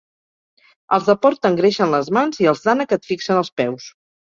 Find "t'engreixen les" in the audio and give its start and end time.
1.43-2.11